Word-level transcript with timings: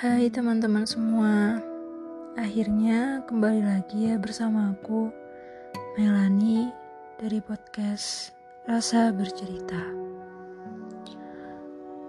Hai 0.00 0.32
teman-teman 0.32 0.88
semua, 0.88 1.60
akhirnya 2.32 3.20
kembali 3.28 3.60
lagi 3.60 4.08
ya 4.08 4.16
bersama 4.16 4.72
aku, 4.72 5.12
Melani 5.92 6.72
dari 7.20 7.36
podcast 7.44 8.32
Rasa 8.64 9.12
Bercerita. 9.12 9.76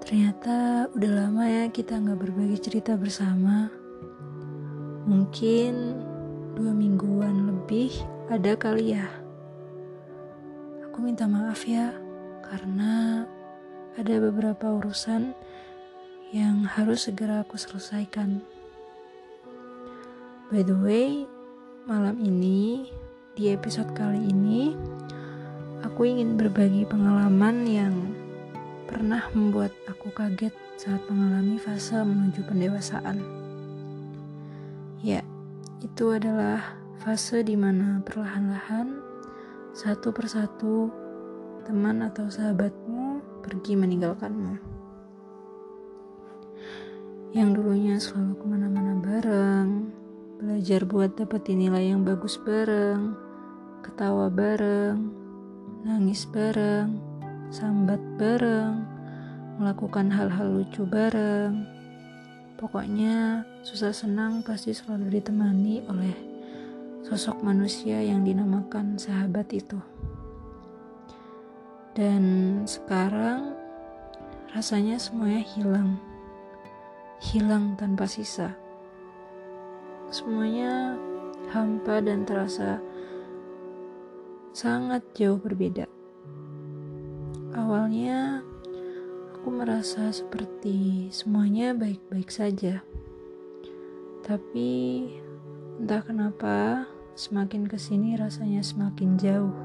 Ternyata 0.08 0.88
udah 0.96 1.12
lama 1.20 1.44
ya 1.44 1.68
kita 1.68 2.00
nggak 2.00 2.16
berbagi 2.16 2.64
cerita 2.64 2.96
bersama. 2.96 3.68
Mungkin 5.04 6.00
dua 6.56 6.72
mingguan 6.72 7.44
lebih 7.44 7.92
ada 8.32 8.56
kali 8.56 8.96
ya. 8.96 9.12
Aku 10.88 11.04
minta 11.04 11.28
maaf 11.28 11.68
ya, 11.68 11.92
karena 12.40 13.28
ada 14.00 14.16
beberapa 14.24 14.80
urusan 14.80 15.36
yang 15.36 15.51
harus 16.72 17.12
segera 17.12 17.44
aku 17.44 17.60
selesaikan. 17.60 18.40
By 20.48 20.64
the 20.64 20.76
way, 20.80 21.28
malam 21.84 22.16
ini, 22.24 22.88
di 23.36 23.52
episode 23.52 23.92
kali 23.92 24.32
ini, 24.32 24.72
aku 25.84 26.08
ingin 26.08 26.40
berbagi 26.40 26.88
pengalaman 26.88 27.68
yang 27.68 27.96
pernah 28.88 29.28
membuat 29.36 29.76
aku 29.92 30.16
kaget 30.16 30.56
saat 30.80 31.04
mengalami 31.12 31.60
fase 31.60 32.00
menuju 32.00 32.48
pendewasaan. 32.48 33.20
Ya, 35.04 35.20
itu 35.84 36.16
adalah 36.16 36.80
fase 37.04 37.44
di 37.44 37.60
mana 37.60 38.00
perlahan-lahan, 38.08 39.04
satu 39.76 40.16
persatu, 40.16 40.88
teman 41.68 42.00
atau 42.00 42.32
sahabatmu 42.32 43.20
pergi 43.44 43.76
meninggalkanmu 43.76 44.71
yang 47.32 47.56
dulunya 47.56 47.96
selalu 47.96 48.44
ke 48.44 48.46
mana-mana 48.46 49.00
bareng, 49.00 49.88
belajar 50.36 50.84
buat 50.84 51.16
dapetin 51.16 51.64
nilai 51.64 51.96
yang 51.96 52.04
bagus 52.04 52.36
bareng, 52.36 53.16
ketawa 53.80 54.28
bareng, 54.28 55.00
nangis 55.88 56.28
bareng, 56.28 57.00
sambat 57.48 58.04
bareng, 58.20 58.84
melakukan 59.56 60.12
hal-hal 60.12 60.60
lucu 60.60 60.84
bareng. 60.84 61.64
Pokoknya 62.60 63.48
susah 63.64 63.96
senang 63.96 64.44
pasti 64.44 64.76
selalu 64.76 65.16
ditemani 65.16 65.88
oleh 65.88 66.16
sosok 67.08 67.40
manusia 67.48 68.04
yang 68.04 68.28
dinamakan 68.28 69.00
sahabat 69.00 69.48
itu. 69.56 69.80
Dan 71.96 72.24
sekarang 72.68 73.56
rasanya 74.52 75.00
semuanya 75.00 75.48
hilang 75.56 76.11
hilang 77.22 77.78
tanpa 77.78 78.10
sisa. 78.10 78.58
Semuanya 80.10 80.98
hampa 81.54 82.02
dan 82.02 82.26
terasa 82.26 82.82
sangat 84.52 85.06
jauh 85.14 85.38
berbeda. 85.38 85.86
Awalnya 87.54 88.42
aku 89.38 89.54
merasa 89.54 90.10
seperti 90.10 91.08
semuanya 91.14 91.78
baik-baik 91.78 92.34
saja. 92.34 92.82
Tapi 94.26 94.72
entah 95.78 96.02
kenapa 96.02 96.86
semakin 97.14 97.70
ke 97.70 97.78
sini 97.78 98.18
rasanya 98.18 98.66
semakin 98.66 99.10
jauh. 99.22 99.56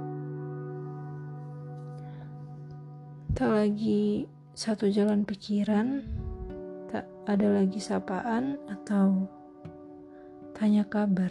Tak 3.36 3.52
lagi 3.52 4.24
satu 4.56 4.88
jalan 4.88 5.28
pikiran, 5.28 6.04
tak 6.90 7.06
ada 7.26 7.62
lagi 7.62 7.82
sapaan 7.82 8.58
atau 8.70 9.26
tanya 10.54 10.86
kabar. 10.86 11.30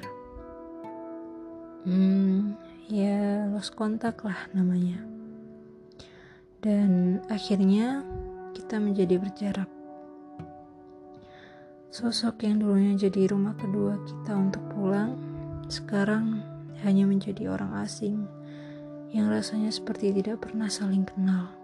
Hmm, 1.86 2.58
ya 2.90 3.50
lost 3.50 3.74
kontak 3.74 4.22
lah 4.26 4.38
namanya. 4.52 5.02
Dan 6.60 7.22
akhirnya 7.30 8.02
kita 8.58 8.82
menjadi 8.82 9.22
berjarak. 9.22 9.70
Sosok 11.94 12.44
yang 12.44 12.60
dulunya 12.60 13.08
jadi 13.08 13.32
rumah 13.32 13.56
kedua 13.56 13.96
kita 14.04 14.36
untuk 14.36 14.64
pulang, 14.74 15.16
sekarang 15.72 16.44
hanya 16.84 17.08
menjadi 17.08 17.48
orang 17.48 17.72
asing 17.86 18.28
yang 19.16 19.32
rasanya 19.32 19.72
seperti 19.72 20.12
tidak 20.12 20.44
pernah 20.44 20.68
saling 20.68 21.08
kenal. 21.08 21.56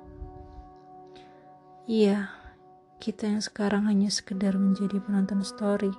Iya, 1.84 2.31
kita 3.01 3.25
yang 3.25 3.41
sekarang 3.41 3.89
hanya 3.89 4.13
sekedar 4.13 4.53
menjadi 4.62 5.01
penonton 5.01 5.41
story 5.41 5.89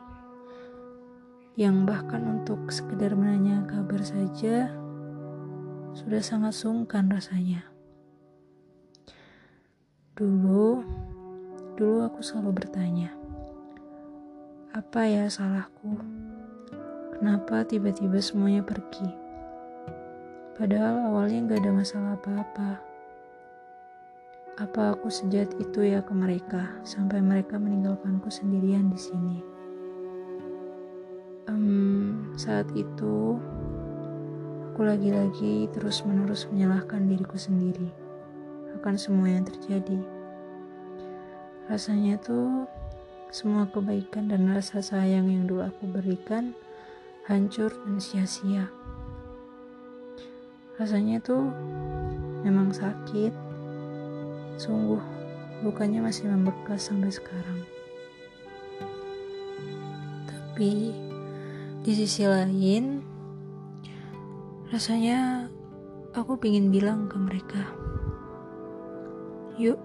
yang 1.58 1.82
bahkan 1.82 2.22
untuk 2.22 2.70
sekedar 2.70 3.18
menanya 3.18 3.66
kabar 3.66 3.98
saja 4.06 4.70
sudah 5.98 6.22
sangat 6.22 6.54
sungkan 6.54 7.10
rasanya. 7.10 7.66
Dulu, 10.14 10.78
dulu 11.74 12.06
aku 12.06 12.22
selalu 12.22 12.62
bertanya, 12.62 13.10
apa 14.70 15.02
ya 15.02 15.26
salahku? 15.26 15.98
Kenapa 17.18 17.66
tiba-tiba 17.66 18.22
semuanya 18.22 18.62
pergi? 18.62 19.10
Padahal 20.54 21.10
awalnya 21.10 21.50
gak 21.50 21.66
ada 21.66 21.72
masalah 21.74 22.14
apa-apa. 22.14 22.91
Apa 24.60 24.92
aku 24.92 25.08
sejat 25.08 25.48
itu 25.56 25.80
ya 25.80 26.04
ke 26.04 26.12
mereka 26.12 26.76
sampai 26.84 27.24
mereka 27.24 27.56
meninggalkanku 27.56 28.28
sendirian 28.28 28.92
di 28.92 29.00
sini? 29.00 29.38
Um, 31.48 32.36
saat 32.36 32.68
itu 32.76 33.40
aku 34.68 34.84
lagi-lagi 34.84 35.72
terus-menerus 35.72 36.52
menyalahkan 36.52 37.08
diriku 37.08 37.40
sendiri 37.40 37.88
akan 38.76 39.00
semua 39.00 39.32
yang 39.32 39.48
terjadi. 39.48 39.96
Rasanya 41.72 42.20
tuh 42.20 42.68
semua 43.32 43.64
kebaikan 43.72 44.28
dan 44.28 44.52
rasa 44.52 44.84
sayang 44.84 45.32
yang 45.32 45.48
dulu 45.48 45.64
aku 45.64 45.88
berikan 45.88 46.52
hancur 47.24 47.72
dan 47.88 47.96
sia-sia. 47.96 48.68
Rasanya 50.76 51.24
tuh 51.24 51.48
memang 52.44 52.68
sakit, 52.68 53.32
Sungguh, 54.62 55.02
lukanya 55.66 56.06
masih 56.06 56.30
membekas 56.30 56.86
sampai 56.86 57.10
sekarang. 57.10 57.66
Tapi 60.30 60.94
di 61.82 61.92
sisi 61.98 62.22
lain, 62.22 63.02
rasanya 64.70 65.50
aku 66.14 66.38
ingin 66.46 66.70
bilang 66.70 67.10
ke 67.10 67.18
mereka, 67.18 67.74
"Yuk, 69.58 69.82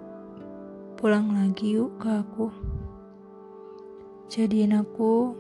pulang 0.94 1.34
lagi 1.34 1.74
yuk 1.74 1.98
ke 1.98 2.14
aku. 2.22 2.54
Jadiin 4.30 4.78
aku 4.78 5.34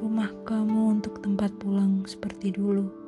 rumah 0.00 0.32
kamu 0.48 0.96
untuk 0.96 1.20
tempat 1.20 1.52
pulang 1.60 2.08
seperti 2.08 2.48
dulu." 2.48 3.04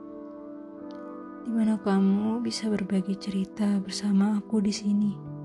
di 1.46 1.54
mana 1.54 1.78
kamu 1.78 2.42
bisa 2.42 2.66
berbagi 2.66 3.14
cerita 3.14 3.78
bersama 3.78 4.34
aku 4.34 4.58
di 4.58 4.74
sini 4.74 5.35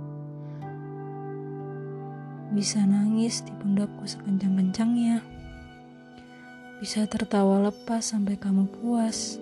bisa 2.52 2.84
nangis 2.84 3.48
di 3.48 3.56
pundakku 3.56 4.04
sekencang-kencangnya, 4.04 5.24
bisa 6.84 7.08
tertawa 7.08 7.72
lepas 7.72 8.12
sampai 8.12 8.36
kamu 8.36 8.68
puas, 8.68 9.40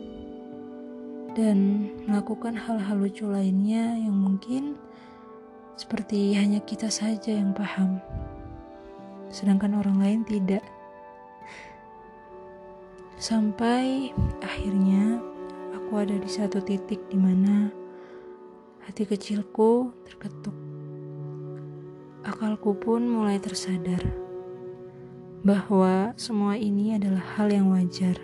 dan 1.34 1.90
melakukan 2.06 2.54
hal-hal 2.54 3.02
lucu 3.02 3.26
lainnya 3.26 3.98
yang 3.98 4.14
mungkin 4.14 4.78
seperti 5.74 6.38
hanya 6.38 6.62
kita 6.62 6.94
saja 6.94 7.34
yang 7.34 7.50
paham, 7.58 7.98
sedangkan 9.34 9.82
orang 9.82 9.98
lain 9.98 10.22
tidak. 10.30 10.62
Sampai 13.18 14.14
akhirnya 14.40 15.18
aku 15.74 15.98
ada 15.98 16.14
di 16.14 16.30
satu 16.30 16.62
titik 16.62 17.02
di 17.10 17.18
mana 17.18 17.74
hati 18.86 19.04
kecilku 19.04 19.92
terketuk 20.06 20.69
akalku 22.24 22.76
pun 22.76 23.08
mulai 23.08 23.40
tersadar 23.40 24.04
bahwa 25.40 26.12
semua 26.20 26.60
ini 26.60 27.00
adalah 27.00 27.24
hal 27.40 27.48
yang 27.48 27.72
wajar. 27.72 28.20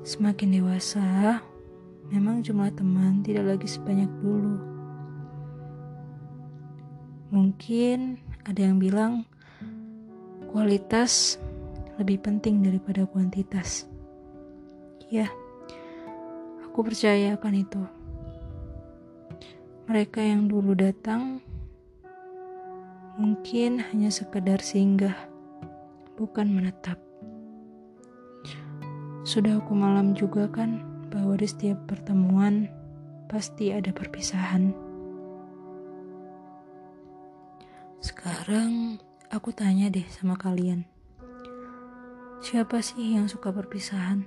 Semakin 0.00 0.56
dewasa, 0.56 1.44
memang 2.08 2.40
jumlah 2.40 2.72
teman 2.72 3.20
tidak 3.20 3.56
lagi 3.56 3.68
sebanyak 3.68 4.08
dulu. 4.24 4.56
Mungkin 7.28 8.16
ada 8.48 8.60
yang 8.64 8.80
bilang 8.80 9.28
kualitas 10.48 11.36
lebih 12.00 12.24
penting 12.24 12.64
daripada 12.64 13.04
kuantitas. 13.04 13.84
Ya, 15.12 15.28
aku 16.64 16.80
percaya 16.80 17.36
akan 17.36 17.54
itu. 17.60 17.82
Mereka 19.88 20.24
yang 20.24 20.48
dulu 20.48 20.72
datang 20.72 21.44
mungkin 23.18 23.82
hanya 23.82 24.14
sekedar 24.14 24.62
singgah 24.62 25.26
bukan 26.14 26.46
menetap. 26.54 27.02
Sudah 29.26 29.58
aku 29.58 29.74
malam 29.74 30.14
juga 30.14 30.46
kan 30.46 30.86
bahwa 31.10 31.34
di 31.34 31.50
setiap 31.50 31.82
pertemuan 31.90 32.70
pasti 33.26 33.74
ada 33.74 33.90
perpisahan. 33.90 34.70
Sekarang 37.98 39.02
aku 39.34 39.50
tanya 39.50 39.90
deh 39.90 40.06
sama 40.06 40.38
kalian. 40.38 40.86
Siapa 42.38 42.78
sih 42.78 43.18
yang 43.18 43.26
suka 43.26 43.50
perpisahan? 43.50 44.22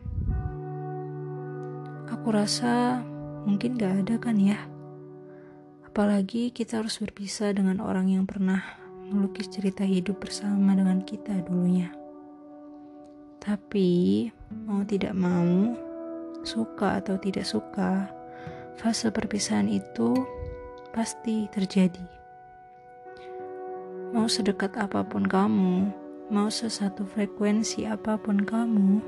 Aku 2.11 2.27
rasa 2.27 2.99
mungkin 3.47 3.79
gak 3.79 4.03
ada 4.03 4.19
kan 4.19 4.35
ya. 4.35 4.59
Apalagi 5.87 6.51
kita 6.51 6.83
harus 6.83 6.99
berpisah 6.99 7.55
dengan 7.55 7.79
orang 7.79 8.11
yang 8.11 8.27
pernah 8.27 8.80
melukis 9.11 9.51
cerita 9.51 9.83
hidup 9.83 10.23
bersama 10.23 10.71
dengan 10.71 11.03
kita 11.03 11.43
dulunya. 11.43 11.91
Tapi 13.43 14.29
mau 14.63 14.81
tidak 14.87 15.11
mau, 15.11 15.75
suka 16.47 17.03
atau 17.03 17.19
tidak 17.19 17.43
suka, 17.43 18.07
fase 18.79 19.11
perpisahan 19.11 19.67
itu 19.67 20.15
pasti 20.95 21.51
terjadi. 21.51 22.05
Mau 24.11 24.27
sedekat 24.27 24.75
apa 24.79 25.03
pun 25.03 25.27
kamu, 25.27 25.91
mau 26.31 26.47
sesatu 26.47 27.03
frekuensi 27.03 27.87
apa 27.87 28.15
pun 28.15 28.43
kamu, 28.43 28.99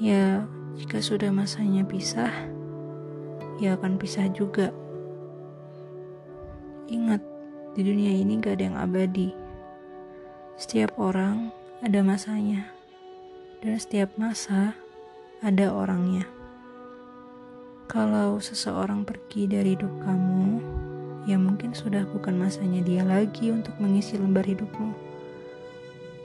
ya 0.00 0.44
jika 0.76 1.00
sudah 1.00 1.28
masanya 1.28 1.84
pisah, 1.84 2.32
ya 3.60 3.76
akan 3.76 4.00
pisah 4.00 4.28
juga. 4.32 4.72
Ingat, 6.90 7.22
di 7.74 7.86
dunia 7.86 8.10
ini 8.10 8.42
gak 8.42 8.58
ada 8.58 8.64
yang 8.66 8.78
abadi. 8.78 9.30
Setiap 10.58 10.98
orang 10.98 11.54
ada 11.80 12.02
masanya 12.02 12.68
dan 13.62 13.78
setiap 13.78 14.12
masa 14.18 14.74
ada 15.40 15.72
orangnya. 15.72 16.28
Kalau 17.90 18.38
seseorang 18.38 19.02
pergi 19.02 19.50
dari 19.50 19.74
hidup 19.74 19.90
kamu, 20.06 20.62
ya 21.26 21.34
mungkin 21.36 21.74
sudah 21.74 22.06
bukan 22.06 22.38
masanya 22.38 22.80
dia 22.86 23.02
lagi 23.02 23.50
untuk 23.50 23.74
mengisi 23.82 24.14
lembar 24.14 24.46
hidupmu. 24.46 24.94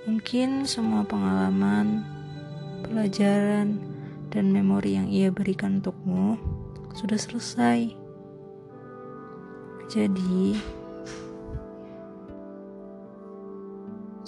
Mungkin 0.05 0.69
semua 0.69 1.01
pengalaman, 1.01 2.05
pelajaran, 2.85 3.81
dan 4.29 4.53
memori 4.53 4.93
yang 4.99 5.09
ia 5.09 5.33
berikan 5.33 5.81
untukmu 5.81 6.37
sudah 6.93 7.17
selesai. 7.17 7.95
Jadi, 9.89 10.59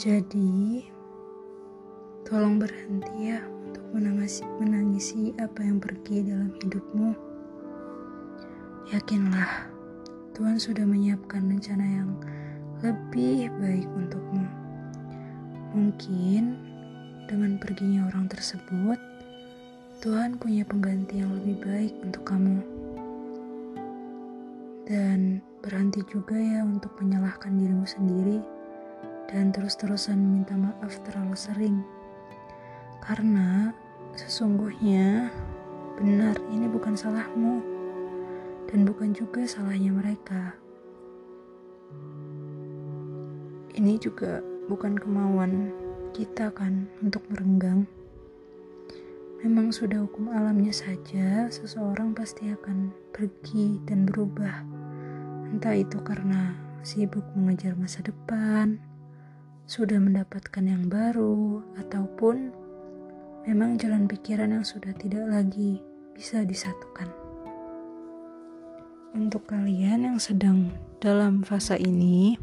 jadi 0.08 0.88
Tolong 2.24 2.64
berhenti 2.64 3.28
ya 3.28 3.44
untuk 3.44 3.84
menangisi, 3.92 4.48
menangisi 4.56 5.36
apa 5.36 5.60
yang 5.60 5.84
pergi 5.84 6.24
dalam 6.24 6.56
hidupmu. 6.64 7.12
Yakinlah, 8.96 9.68
Tuhan 10.32 10.60
sudah 10.64 10.88
menyiapkan 10.88 11.44
rencana 11.44 11.84
yang 11.84 12.16
lebih 12.80 13.52
baik 13.60 13.88
untukmu. 14.00 14.48
Mungkin 15.76 16.56
dengan 17.28 17.60
perginya 17.60 18.08
orang 18.08 18.32
tersebut, 18.32 19.00
Tuhan 20.00 20.40
punya 20.40 20.64
pengganti 20.64 21.20
yang 21.20 21.36
lebih 21.36 21.60
baik 21.64 21.94
untuk 22.00 22.24
kamu. 22.24 22.64
Dan 24.88 25.44
berhenti 25.60 26.00
juga 26.08 26.40
ya 26.40 26.64
untuk 26.64 26.96
menyalahkan 26.96 27.52
dirimu 27.56 27.84
sendiri 27.84 28.57
dan 29.28 29.52
terus-terusan 29.52 30.16
meminta 30.16 30.56
maaf 30.56 31.00
terlalu 31.04 31.36
sering. 31.36 31.78
Karena 33.04 33.72
sesungguhnya 34.16 35.32
benar 36.00 36.36
ini 36.52 36.68
bukan 36.68 36.96
salahmu 36.96 37.62
dan 38.68 38.84
bukan 38.84 39.12
juga 39.16 39.48
salahnya 39.48 39.92
mereka. 39.96 40.56
Ini 43.78 43.94
juga 44.02 44.42
bukan 44.68 44.98
kemauan 44.98 45.72
kita 46.12 46.50
kan 46.52 46.90
untuk 47.00 47.22
merenggang. 47.30 47.86
Memang 49.46 49.70
sudah 49.70 50.02
hukum 50.02 50.34
alamnya 50.34 50.74
saja 50.74 51.46
seseorang 51.54 52.18
pasti 52.18 52.50
akan 52.50 52.90
pergi 53.14 53.78
dan 53.86 54.10
berubah. 54.10 54.66
Entah 55.54 55.78
itu 55.78 56.02
karena 56.02 56.58
sibuk 56.82 57.22
mengejar 57.38 57.78
masa 57.78 58.02
depan, 58.02 58.82
sudah 59.68 60.00
mendapatkan 60.00 60.64
yang 60.64 60.88
baru, 60.88 61.60
ataupun 61.76 62.56
memang 63.44 63.76
jalan 63.76 64.08
pikiran 64.08 64.56
yang 64.56 64.64
sudah 64.64 64.96
tidak 64.96 65.28
lagi 65.28 65.84
bisa 66.16 66.48
disatukan. 66.48 67.12
Untuk 69.12 69.44
kalian 69.52 70.08
yang 70.08 70.20
sedang 70.24 70.72
dalam 71.04 71.44
fase 71.44 71.76
ini, 71.76 72.40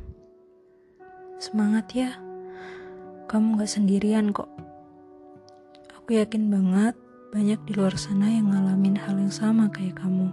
semangat 1.41 1.97
ya. 1.97 2.13
Kamu 3.25 3.57
gak 3.57 3.73
sendirian 3.73 4.37
kok. 4.37 4.53
Aku 5.97 6.21
yakin 6.21 6.53
banget 6.53 6.93
banyak 7.33 7.57
di 7.65 7.73
luar 7.73 7.97
sana 7.97 8.29
yang 8.29 8.53
ngalamin 8.53 9.01
hal 9.01 9.17
yang 9.17 9.33
sama 9.33 9.73
kayak 9.73 9.97
kamu. 9.97 10.29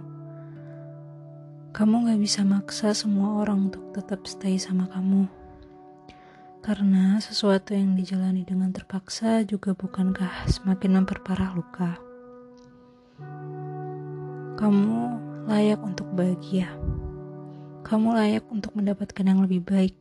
Kamu 1.72 2.04
gak 2.04 2.20
bisa 2.20 2.44
maksa 2.44 2.92
semua 2.92 3.40
orang 3.40 3.72
untuk 3.72 3.96
tetap 3.96 4.28
stay 4.28 4.60
sama 4.60 4.84
kamu. 4.92 5.24
Karena 6.62 7.18
sesuatu 7.18 7.74
yang 7.74 7.98
dijalani 7.98 8.46
dengan 8.46 8.70
terpaksa 8.70 9.42
juga 9.42 9.74
bukankah 9.74 10.46
semakin 10.46 11.02
memperparah 11.02 11.58
luka. 11.58 11.98
Kamu 14.54 14.94
layak 15.50 15.82
untuk 15.82 16.06
bahagia. 16.14 16.70
Kamu 17.82 18.14
layak 18.14 18.46
untuk 18.46 18.78
mendapatkan 18.78 19.26
yang 19.26 19.42
lebih 19.42 19.58
baik. 19.66 19.98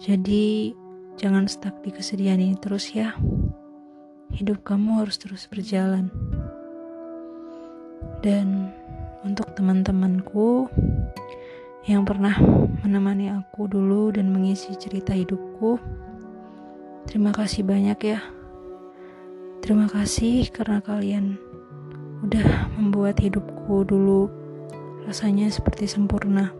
Jadi, 0.00 0.72
jangan 1.20 1.52
stuck 1.52 1.84
di 1.84 1.92
kesedihan 1.92 2.40
ini 2.40 2.56
terus 2.56 2.96
ya. 2.96 3.12
Hidup 4.32 4.64
kamu 4.64 5.04
harus 5.04 5.20
terus 5.20 5.44
berjalan. 5.52 6.08
Dan 8.24 8.72
untuk 9.20 9.52
teman-temanku, 9.52 10.72
yang 11.82 12.06
pernah 12.06 12.38
menemani 12.86 13.34
aku 13.34 13.66
dulu 13.66 14.14
dan 14.14 14.30
mengisi 14.30 14.74
cerita 14.78 15.10
hidupku. 15.10 15.82
Terima 17.10 17.34
kasih 17.34 17.66
banyak 17.66 17.98
ya. 18.06 18.22
Terima 19.62 19.90
kasih 19.90 20.46
karena 20.54 20.78
kalian 20.78 21.38
udah 22.22 22.70
membuat 22.78 23.18
hidupku 23.18 23.82
dulu 23.82 24.30
rasanya 25.06 25.50
seperti 25.50 25.90
sempurna. 25.90 26.54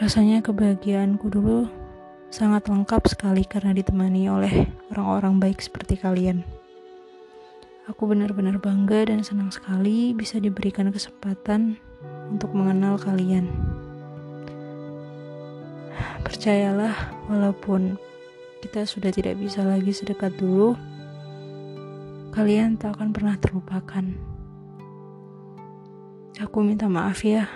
Rasanya 0.00 0.40
kebahagiaanku 0.40 1.28
dulu 1.28 1.68
sangat 2.32 2.68
lengkap 2.72 3.04
sekali 3.08 3.44
karena 3.44 3.76
ditemani 3.76 4.32
oleh 4.32 4.54
orang-orang 4.92 5.36
baik 5.36 5.60
seperti 5.60 6.00
kalian. 6.00 6.40
Aku 7.88 8.04
benar-benar 8.04 8.60
bangga 8.60 9.08
dan 9.08 9.24
senang 9.24 9.48
sekali 9.48 10.12
bisa 10.12 10.36
diberikan 10.36 10.92
kesempatan 10.92 11.80
untuk 12.28 12.52
mengenal 12.54 12.98
kalian. 13.00 13.48
Percayalah, 16.22 16.94
walaupun 17.30 17.96
kita 18.60 18.84
sudah 18.84 19.14
tidak 19.14 19.38
bisa 19.38 19.62
lagi 19.62 19.94
sedekat 19.94 20.34
dulu, 20.36 20.74
kalian 22.34 22.78
tak 22.78 22.98
akan 22.98 23.10
pernah 23.10 23.34
terlupakan. 23.38 24.04
Aku 26.38 26.62
minta 26.62 26.86
maaf 26.86 27.26
ya 27.26 27.50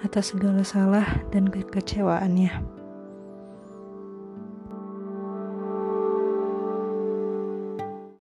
atas 0.00 0.32
segala 0.32 0.64
salah 0.64 1.24
dan 1.32 1.48
kekecewaannya. 1.52 2.73